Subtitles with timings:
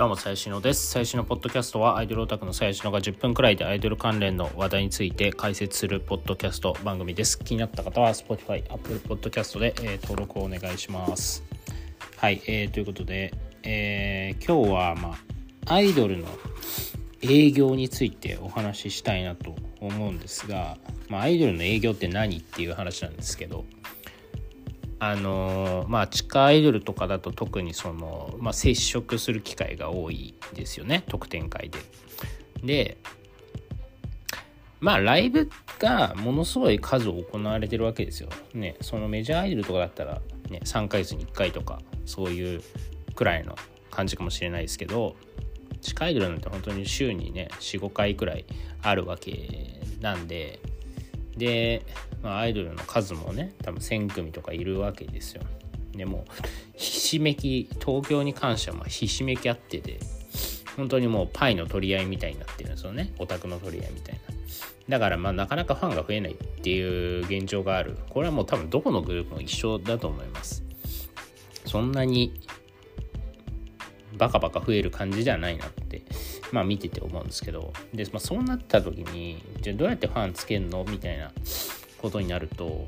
[0.00, 0.86] どうも、最新のです。
[0.86, 7.38] 最新のポッドキャストは、アイドルオタクの最新のが10分くらいでアイドル関連の話題について解説するポッドキャスト番組です。
[7.38, 11.44] 気になった方は、Spotify、Apple Podcast で、えー、登録をお願いします。
[12.16, 15.18] はい、えー、ということで、えー、今日は、ま
[15.66, 16.28] あ、アイドルの
[17.20, 20.78] 営業についてお話ししたいなと思うんですが、
[21.10, 23.66] まあ、アイドルの営業って何っていう話なんですけど、
[25.00, 31.78] あのまあ地下アイドルとかだと特にその、まあ、接触する機会が多いですよね特典会で。
[32.62, 32.98] で
[34.78, 38.28] まあライブがものすごい数行われてるわけですよ。
[38.52, 42.62] ねそのメジャーアイドルとかだったら、ね、3ヶ月に1回とかそういう
[43.14, 43.56] くらいの
[43.90, 45.16] 感じかもしれないですけど
[45.80, 48.44] 地下アイドルなんて本当に週にね45回くらい
[48.82, 50.60] あるわけなんで
[51.40, 51.82] で、
[52.22, 55.42] まあ、アイドルの数もね多分1,000組とかいるわけですよ。
[55.96, 56.24] でも
[56.76, 59.98] ひしめき東京に関してはまひしめき合ってて
[60.76, 63.12] 本当にもうパイの取り合いみたいになってるんですよね。
[63.18, 64.20] オタクの取り合いみたいな。
[64.88, 67.96] だからまあなかなかファンが増えないっていう現状がある。
[68.10, 70.62] これはもう多分どこのグループも一緒だと思います。
[71.64, 72.40] そんなに
[74.16, 76.02] バカバカ増える感じじゃないなって。
[76.52, 81.32] まあ見てて思うんですけどで、まあ、そうなった時にじゃどうやってファンつけるのみたいな
[81.98, 82.86] ことになると、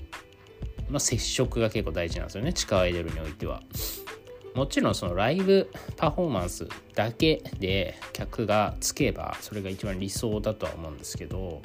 [0.89, 3.63] まあ、接触が結構大事なんですよね地下アイドルにおいては。
[4.55, 11.63] もちろんそのライブパフォーマンスだけで客がつけばそれが一番理想だとは思うんですけど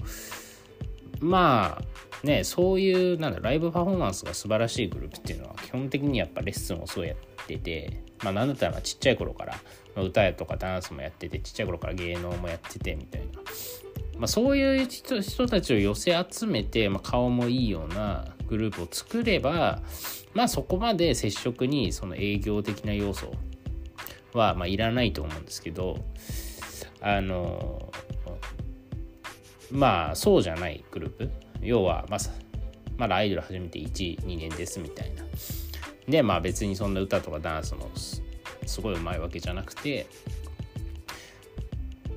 [1.20, 9.56] まあねそういうなんだライブパフォーマンスが素晴らしいグループっていうのは基本的にやっぱレッスンをすごいやっててまあ何だったらちっちゃい頃から
[10.02, 13.28] 歌とかダンスもやっててちっちゃい頃から芸能もやっててみたいな、
[14.18, 19.82] まあ、そういう人人たちを寄せ集めて、まあ、顔もいいようなグループを作れば
[20.34, 23.34] まあそこまで接触にその営業的な要素
[24.34, 25.98] はまあいらないと思うんですけど
[27.02, 27.92] あの
[29.72, 31.48] まあそうじゃないグループ。
[31.62, 32.20] 要はまあ
[32.98, 35.24] まだアイドル始めて12年ですみたいな。
[36.08, 40.08] でまあ別にそんな歌とかダンスのすごいうまいわけじゃなくて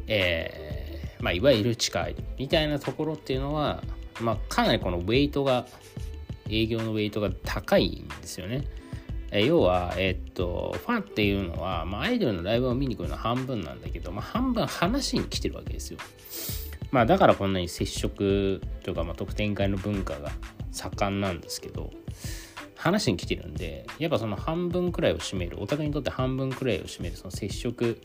[0.07, 3.83] えー、まあいわゆる地下アイドルみたいなところっていうのは
[4.21, 5.67] まあかなりこのウェイトが
[6.49, 8.65] 営業のウェイトが高いんですよね。
[9.33, 15.99] え要は、えっと、ファンっていうのは、まあ、アイドルのライブを見に来るのは半分なんだけど、まあ、半分話に来てるわけですよ。
[16.91, 20.33] まあ、だからこんなに接触というか、まあ、特典会の文化が
[20.73, 21.93] 盛んなんですけど、
[22.81, 28.01] 話に来てるんでやっぱその半分くらいを占めるお互いにとって半分くらいを占めるその接触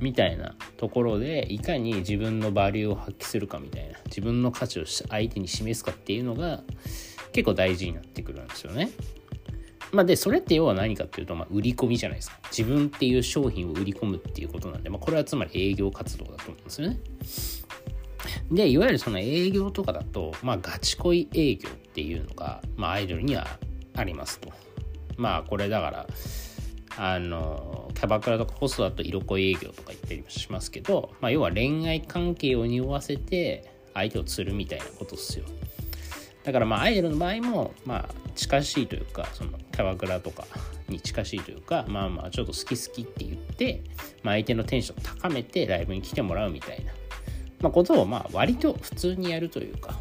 [0.00, 6.62] みたいなところでいかに自分のバリューを発揮するかみたいな自分の価値を相手に示すかっていうのが
[7.32, 8.90] 結構大事になってくるんですよね。
[9.92, 16.98] まあ、でそれって要は何かっていうと、まあ、売り込みじゃないですか自分っていう商品を売り込むっていうことなんで、まあ、これはつまり営業活動だと思うんですよね。
[18.50, 23.46] でいわゆるその営業とかだと、まあ、ガチ恋営業っていうのが、まあ、アイドルには
[23.96, 24.52] ありますと。
[25.16, 26.06] まあこれだから
[26.98, 35.44] あのキャバクラとかホストだと色恋営業とか言ったりもしますけど、まあ、要は恋愛関係を匂わせて相手を釣るみたいなことっすよ。
[36.44, 40.46] だからまあアイドルの場合もまあ近しいというかそのキャバクラとか
[40.88, 43.82] に近しいというかまあまあちょっと好き好きって言って、
[44.22, 46.92] まあ、相手のテンション高めてライブに来てもらうみたいな、
[47.60, 49.98] まあ、ことをまあ割と普通にやるというか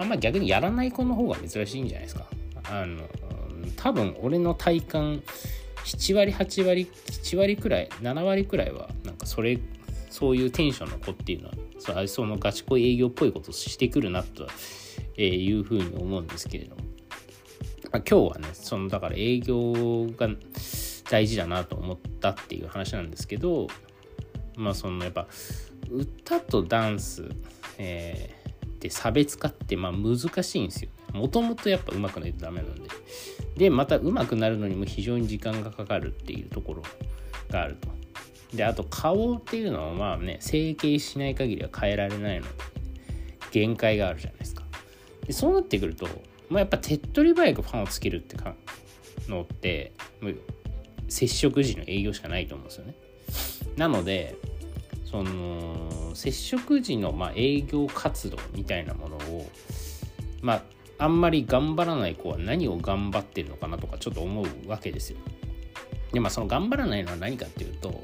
[0.00, 2.26] あんま逆にやらない子の方が珍しいんじゃないですか。
[2.64, 3.06] あの
[3.76, 5.22] 多分俺の体感
[5.84, 9.58] 7割8割7割くらい7割くらいはなんかそれ
[10.08, 11.50] そういうテンションの子っていうの
[11.94, 14.48] はそのガチ恋営業っぽいことをしてくるなと
[15.20, 16.82] いうふうに思うんですけれども、
[17.92, 20.28] まあ、今日はねそのだから営業が
[21.10, 23.68] 大事だなと思ったっていう話なんですけど
[24.56, 25.26] まあそのやっぱ
[25.90, 27.28] 歌とダンス、
[27.76, 28.39] えー
[28.80, 30.90] って差別化ってまあ難しいんですよ。
[31.12, 32.88] もともとやっぱ上手くないとダメなんで。
[33.56, 36.82] で、また上手くなるのにも非常に時間がかかるっていうところ
[37.50, 37.88] があると。
[38.56, 42.52] で、あと顔っていうのはまあね、整形しない限りは変えられないので、
[43.50, 44.64] 限界があるじゃないですか。
[45.26, 46.06] でそうなってくると、
[46.48, 48.54] まあ、やっぱ手っ取り早くファンをつけるってか
[49.28, 49.92] のって、
[51.08, 52.94] 接触時の営業しかないと思うんですよね。
[53.76, 54.36] なので、
[55.10, 59.50] その接触時のまあ営業活動みたいなものを
[60.40, 60.62] まあ
[60.98, 65.18] あんまり頑張らない子は何を頑張ってるのかなとかちょっと思うわけですよ。
[66.12, 68.02] でまあその頑張らないのは何かっていうと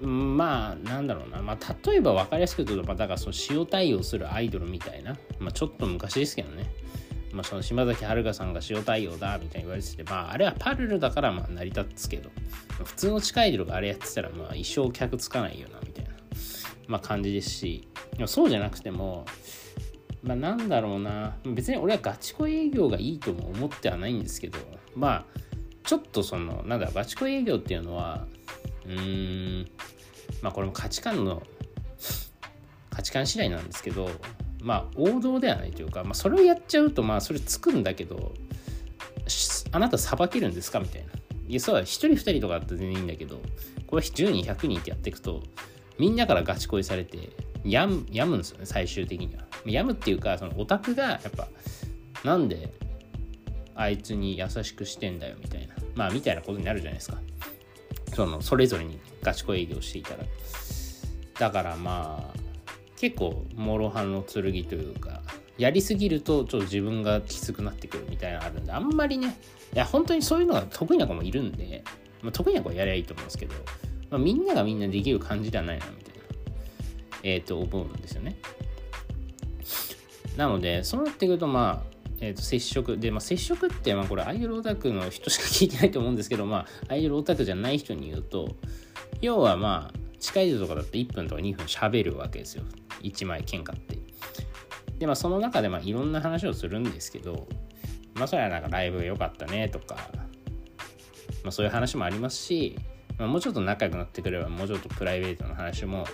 [0.00, 6.66] まあなんだろうな、まあ、例えば分かりやすく言うと、まあ、だからその塩対応するアイドルみたいな、まあ、ちょっと昔ですけどね。
[7.32, 12.30] まあ、その島崎遥さんが塩対応だみたいに言われてて、まあ、あれはパルルだからまあ成り立つけど、
[12.82, 16.05] 普通の地下アイドルがあれやってたらまあ一生客つかないよなみたいな、
[16.86, 19.24] まあ、感じですしでもそうじゃなくても
[20.22, 24.58] まあなんだろうな別に俺はガチ恋営業がいいとも思ってはないんですけど
[24.94, 25.24] まあ
[25.84, 28.26] ちょっとそのなんだガチ恋営業っていうのは
[28.86, 29.68] うーん
[30.42, 31.42] まあこれも価値観の
[32.90, 34.08] 価値観次第なんですけど
[34.60, 38.32] まあ王道ではないというか、まあ、それをやっちゃうとまあそれつくんだけど
[39.72, 41.12] あなたさばけるんですかみたいな。
[41.48, 43.40] いやそうだ1人2人とかだったら全然いいんだけど
[43.86, 45.44] これ10人100人ってやっていくと
[45.98, 47.30] みんなからガチ恋されて
[47.64, 49.44] やむやむんですよね最終的には。
[49.64, 51.48] やむっていうかそのオタクがやっぱ
[52.24, 52.72] なんで
[53.74, 55.74] あいつに優しくしてんだよみたいな。
[55.94, 57.18] まあみたいなことになるじゃないですか。
[58.14, 60.18] そのそれぞれにガチ恋営業していたら。
[61.38, 62.38] だからまあ
[62.96, 65.20] 結構諸刃の剣というか
[65.58, 69.36] やりすぎるとちょっと自分がきつくなってくるみたいなのあるんであんまりね
[69.74, 71.82] いや本当にそういうのが得意な子もいるんで、
[72.22, 73.54] まあ、得意な子はやりゃいいと思うんですけど、
[74.10, 76.20] まあ、みんながみんなできる感じではないなみたいな。
[77.22, 78.36] えっ、ー、と思うんですよね。
[80.36, 88.56] なのでそうなってくるとまあえー、と接触で、まあ、接触ってまあこれアイドルオタクの人しか聞いてないと思うんですけど、まあ、アイドルオタクじゃない人に言うと
[89.20, 92.64] 要はまあ近い人とかだって1分とか2分喋るわけですよ。
[93.02, 93.98] 1枚喧嘩って。
[94.98, 97.46] でまあその中でまあいろんな話をするんですけど
[98.14, 99.96] まあそれはなんかライブが良かったねとか
[101.42, 102.76] まあそういう話もありますし、
[103.18, 106.06] まあ、もうちょっと仲良くなってくればもうちょっとプライベートの話も、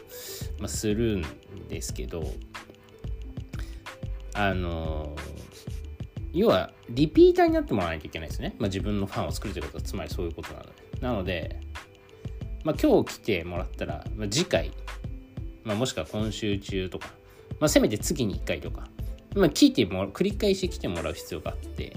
[0.58, 1.24] まあ、するん
[1.68, 2.24] ですけど
[4.34, 5.14] あの
[6.32, 10.72] 要はリピーターになってもらわないといけないですね、まあ、自分のファンを作るということはつまりそういうことなので。
[11.00, 11.60] なので
[12.64, 14.72] まあ、今日来てもらったら、まあ、次回、
[15.64, 17.08] まあ、もしくは今週中とか、
[17.58, 18.86] まあ、せめて月に1回とか、
[19.34, 21.96] まあ、聞いても繰り返し来てもらう必要があって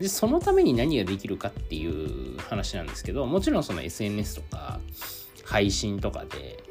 [0.00, 4.80] でそのために何ができるかっていう話なんですけどもちろんその SNS とか
[5.44, 6.64] 配信とかで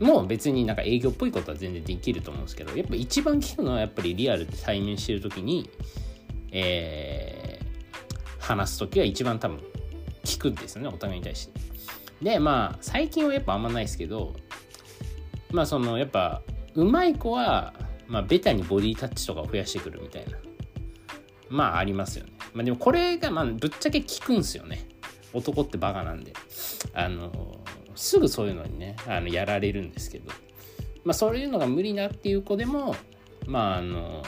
[0.00, 5.70] もう別になんか営業っぽいことは全然できると思うんですけどやっぱ一番聞くのはやっぱりリアルで対面してる時に
[6.52, 9.58] えー、話す時は一番多分
[10.24, 11.60] 聞くんですよねお互いに対して。
[12.20, 14.36] でまあ最近はやっぱあんまないですけど
[15.50, 16.42] まあそのやっぱ
[16.74, 17.74] うまい子は、
[18.06, 20.38] まあ、ベタにボディタッチとかを増やしてくるみたいな
[21.48, 24.86] まあありますよね、まあ、でもこれがまあぶっちゃけ効くんすよね。
[25.32, 26.32] 男ってバカなんで。
[26.94, 27.58] あの
[27.94, 30.30] すぐそういうのにねあのやられるんですけど。
[31.04, 32.94] まあそういうのが無理なっていう子でも
[33.46, 34.22] まああの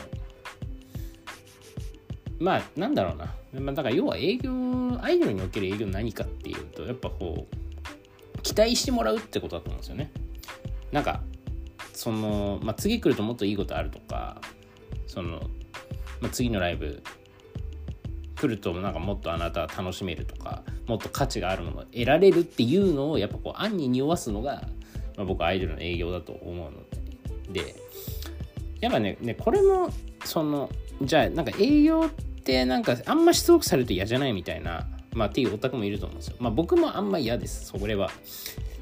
[2.39, 4.53] まあなんだろうな、まあ、だから要は営業
[5.01, 7.47] アイドルにおける営業何かっていうとやっぱこ
[8.37, 10.11] う期待してもらうってことだと思うんですよね。
[10.91, 11.23] なんか
[11.93, 14.41] その、まあ、次来るともっといいことあるとか
[15.07, 15.41] その、
[16.21, 17.03] まあ、次のライブ
[18.37, 24.63] 来るとなんかもっとあなたは楽しめるとかもっと価値があるものを得られるっていうのをやっぱこう暗に匂わすのが、
[25.17, 27.75] まあ、僕はアイドルの営業だと思うのでで
[28.81, 29.91] やっぱねねこれも
[30.25, 30.71] その
[31.03, 36.37] じゃあなんか営業ってなんかあんましつこくされると嫌じゃないみたいなまあ、っていうオタクもいると思うんですよ。
[36.41, 38.11] まあ、僕もあんま嫌です、それは。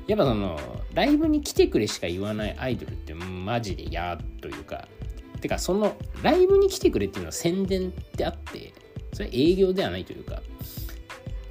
[0.06, 0.58] やっぱその、
[0.94, 4.88] ライブに来てくれしか言わないアイドルってマジで嫌というか、
[5.40, 8.72] てか、その、ライブに来てくれっていうのは宣伝ってあって、
[9.12, 10.42] それ営業ではないというか、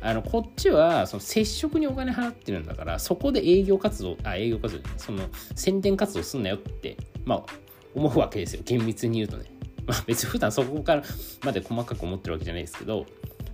[0.02, 7.46] あの、こっちは、その、接触にお金払ってるんだから、そこで営業活動、あ、営業活動、その、宣伝活動すんなよって、まあ、
[7.94, 8.64] 思うわけですよ。
[8.66, 9.46] 厳密に言うとね。
[9.86, 11.04] まあ、別に普段そこから
[11.44, 13.06] まで細かく思ってるわけじゃないですけど、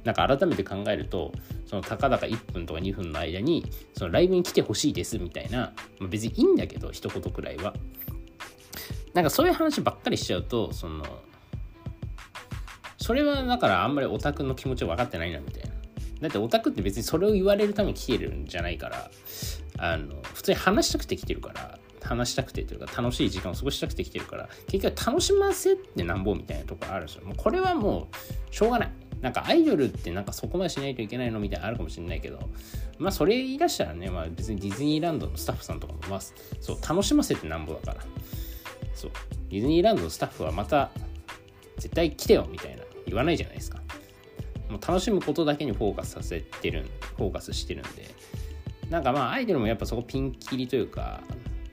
[0.08, 1.34] なんか改めて考えると
[1.66, 7.74] そのたかだか1分とか2分の間にそのライブに来てほしいですみたいな、まあ、別にいいんだけど一言くらいは
[9.14, 11.04] なんかそういう話ばっかりしちゃうとその
[13.08, 15.70] それはだからあんまりオタクの気持ちを分かってないなみたいな。
[16.20, 19.10] だってオタクって別にそれを言われるために来てるんじゃないから
[19.78, 27.24] あの普通に話したくて来てるから話したくてというか楽しい時間を過ごしたくて来てるから結局楽しませってなんぼみたいなところあるんですよ。
[27.24, 28.10] もうこれはも
[28.52, 28.92] うしょうがない。
[29.22, 32.40] なんかアイドルってなんかそこまでしないといけないのみたいなのあるかもしれないけど、
[32.98, 36.20] まあそれ言い出したらね、まあ別にディズニーランドのスタッフさんとかも、まあ
[36.60, 38.06] そう楽しませってなんぼだから、
[38.94, 39.12] そう、
[39.48, 40.92] ディズニーランドのスタッフはまた
[41.78, 42.84] 絶対来てよみたいな。
[43.08, 43.82] 言わないじゃないですか。
[44.70, 46.86] もう楽しむことだけにフォーカスさせてる、
[47.18, 48.10] フォーカスしてるんで、
[48.90, 51.22] なんかまあアイドルもやっぱそこピンキリというか、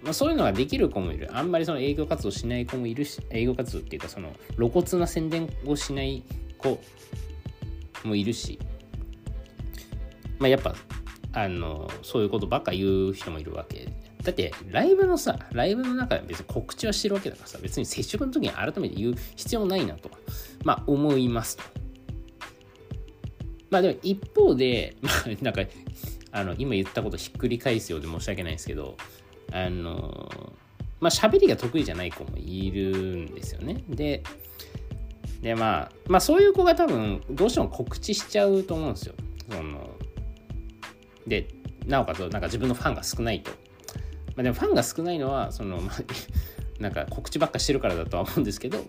[0.02, 1.28] まあ、そういうのができる子もいる。
[1.36, 6.22] あんまりその営業活動しない子もいるし、営業活動っていうかその露骨な宣伝をしない
[6.58, 6.80] 子
[8.04, 8.58] もいるし、
[10.38, 10.74] まあ、やっぱ
[11.32, 13.88] あのそういうことばっか言う人もいるわけ
[14.24, 20.10] だってライブのさライブの中で別に告知はしてるわけだからさ別に接触の時に改めて言う必要ないなと
[20.64, 21.62] まあ思いますと。
[23.70, 25.62] まあでも一方でまあなんか
[26.32, 28.96] あの今言ったことひっくり返すようで申し訳ないですけど
[29.52, 30.52] あの
[31.00, 33.84] まあ喋りが得意じゃない子もいるんですよね。
[33.90, 34.22] で
[35.42, 39.14] でまあまあそういう子が多分どうしても告知しちゃうと思うんですよ。
[39.50, 39.90] その
[41.26, 41.48] で
[41.86, 43.63] なおかつなんか自分のファンが少ないと。
[44.36, 45.96] まあ、でもファンが少ないのはその、まあ、
[46.80, 48.84] なんか告知ばっかしてるからだとは思うんですけど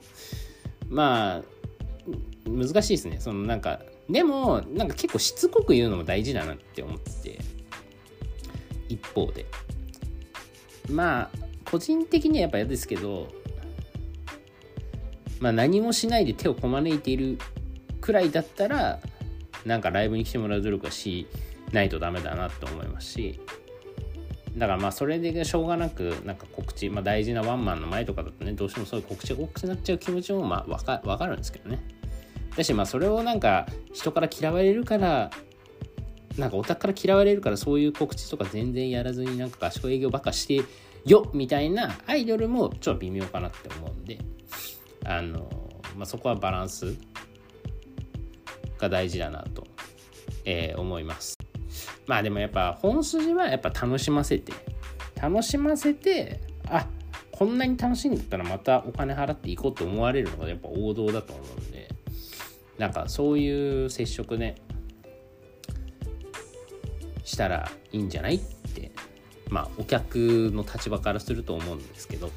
[0.90, 3.18] まあ難しいですね。
[3.20, 7.40] そのなんかでもなんか結構しつこく言うのも大事だなって思ってて
[8.90, 9.46] 一方で。
[10.92, 13.28] まあ個人的にはやっぱ嫌ですけど
[15.40, 17.38] まあ何もしないで手をこまねいている
[18.02, 19.00] くらいだったら
[19.66, 21.28] なんかライブに来てもらう努力はし
[21.72, 23.40] ないとダメだなと思いますし
[24.58, 31.84] だからまあそれでしょうがなくなんか告知、まあ、大事なワンマンの前とかだとねどうしてもそういう告知が多くなっちゃう気持ちもまあわかわかるんですけどね。
[32.56, 35.30] だしまあそれをなんか人から嫌われるから
[36.38, 40.62] なんかオタクから嫌われるからそういう告知とか全然やらずになんか合宿営業ばっかして
[41.06, 44.20] よみたいなアイドルもちょっと微妙かなって思うんで。
[45.06, 45.48] あの、
[45.96, 46.96] まあ、そこはバランス
[48.78, 49.66] が大事だなと、
[50.44, 51.35] えー、思います。
[52.08, 54.54] まあでもやっぱ本筋はやっぱ楽しませて
[55.22, 56.88] 楽しませてあ
[57.32, 61.90] こんなに楽しんだったらまたお金払っていこうと思われるのがやっぱ王道だと思うんで
[62.78, 64.56] なんかそういう接触ね
[67.24, 68.40] したらいいんじゃないっ
[68.74, 68.92] て
[69.50, 72.32] まあお客の立場からすると思うんですけど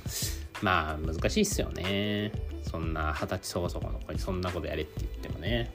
[0.63, 2.33] まあ難しいっすよね。
[2.63, 5.73] そんな二十歳そこそこの子にそんなことやれって言ってもね。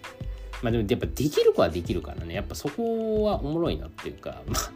[0.64, 2.34] まあでもやっぱできる子はできるからね。
[2.34, 4.72] やっぱそこはおもろいなっていうか まあ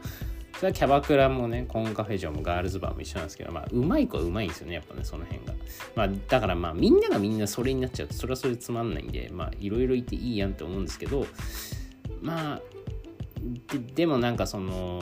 [0.57, 5.53] それはキャバクラもねコンカフェ嬢もガールズバーも一緒なんですけどまあうまい子はうまいんですよねやっぱねその辺が。
[5.95, 11.25] まあだからまあみんながみんなそれになっちゃうとそれはそれつまんないんでまあいろいろいていいやんって思うんですけど
[12.21, 12.61] まあ
[13.71, 15.01] ででもなんかその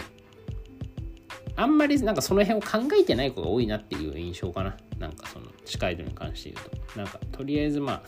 [1.55, 4.77] あんまりなんかその辺を考えてない子が多いなっていう印象かな。
[4.99, 6.99] なんかその地下アイドルに関して言うと。
[6.99, 8.03] なんかとりあえずま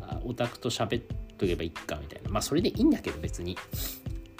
[0.00, 2.30] あオタクと喋ってとけばいいかみたいな。
[2.30, 3.56] まあそれでいいんだけど別に。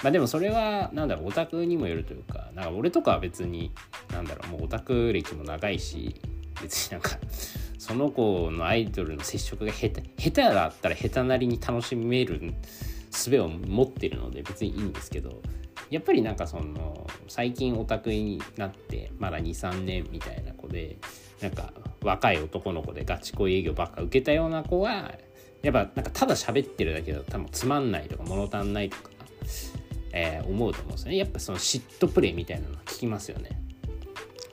[0.03, 1.29] まあでもそれはなんだろう。
[1.29, 2.51] オタクにもよるというか。
[2.55, 3.73] なんか俺とかは別に
[4.13, 4.53] なんだろう。
[4.53, 6.21] もうオタク歴も長いし。
[6.63, 7.19] 別になんか
[7.79, 10.03] その子のアイドルの接触が下手。
[10.19, 12.55] 下手だったら下手なりに楽しめる
[13.11, 15.43] 術を持ってるので別にいいんですけど。
[15.91, 20.99] やっぱりなんかその最近オタクになってまだ23年みたいな子で
[21.43, 25.13] なんか若い男の子でガチ恋営業ばっか受けたような子は
[25.63, 29.11] やっぱなんかただ喋ってるだけだと多分つまんないとか物足んないとか、
[30.13, 31.17] えー、思うと思うんですよね。
[31.19, 33.61] やっぱその嫉妬プレイみたいなの聞きますよね。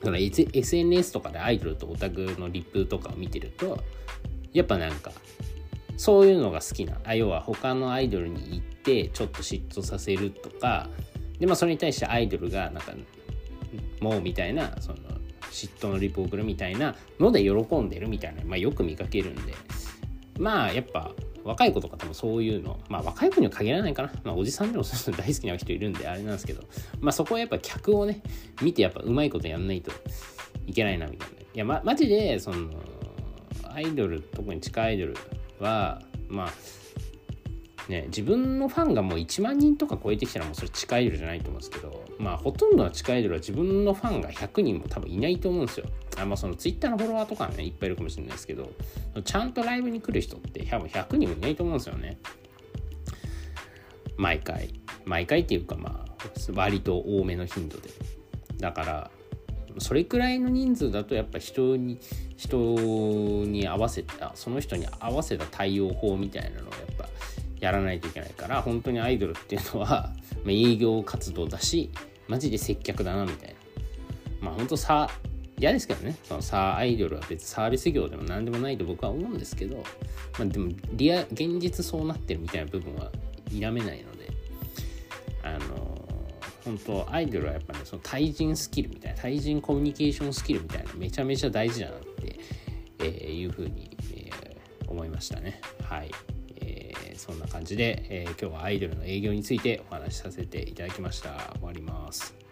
[0.00, 3.82] だから SNS とかでアイドルとオタクのリップとかを見てると
[4.52, 5.10] やっぱなんか
[5.96, 10.88] そういうのが好きなあ要は他のアイドルに行ってちょっと嫉妬させるとか
[11.40, 12.92] でまあそれに対してアイドルがなんか
[14.00, 14.98] もうみたいなその
[15.50, 19.54] 嫉妬のリプを送るみたいなので喜んでるみたいな、まあ、よく見かけるんで。
[20.38, 21.12] まあやっぱ
[21.44, 26.62] 若い子とか多分そういうのまあ若い子には限らないかな、まあ、おじさんでもそういうの大好きな人いるんであれなんですけど。
[27.00, 28.22] まあそこはやっぱ客をね
[28.62, 29.90] 見てやっぱうまいことやんないと
[30.66, 31.34] いけないなみたいな。
[31.38, 32.70] いやまマジでその
[33.70, 35.14] アイドル特に地下アイドル
[35.58, 36.52] はまあ
[37.88, 45.86] ね、自分のファンがもう1万人とか超えてきたらもうそれ地下アイドルじゃないと思うんですけどまあほとんどの地下アイドルは自分のファンが100人も多分いないと思うんですよ。
[46.18, 48.70] あまあそのツイッターのフォロワーとかはねいっぱいいるかもしれないですけど
[49.24, 52.18] ちゃんとライブに来る人って多分100人もいないと思うんですよね。
[54.18, 54.68] 毎回。
[55.06, 57.88] 毎回っていうかまあ割と多めの頻度で。
[58.58, 59.10] だから
[59.78, 61.98] それくらいの人数だとやっぱ人に
[62.36, 62.56] 人
[63.46, 66.97] に合わせたその人に合わせた対応法みたいなのをやっぱ
[67.60, 70.12] やらないといけないから本当にアイドルっていうのは、
[70.44, 71.90] ま営業活動だし
[72.28, 73.54] マジで接客だなみたいな。
[74.40, 75.10] まあ本当さ
[75.58, 76.16] 嫌ですけどね。
[76.22, 79.78] そのさアイドルは別にサービス業でも何でもないと僕は思うんですけど、
[80.38, 83.10] まあ、でもリア現実そうなってるみたいな部分は
[83.50, 84.30] 否めないので
[85.42, 86.08] あの
[86.64, 92.38] 本当アイドルはやっぱねその対人スキルみたいな対人コミュニケーションスキルみたいなめちゃめちゃ大事だなって、
[93.00, 95.60] えー、いうふうに、えー、思いましたね。
[95.82, 96.10] はい。
[97.16, 101.52] そんな感じで、えー、今日はアイドルの営業についてお話しさせていただきました。
[101.58, 102.47] 終わります。